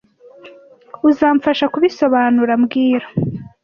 [1.09, 3.07] Uzamfasha kubisobanura mbwira